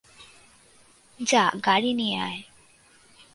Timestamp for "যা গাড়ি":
1.19-1.91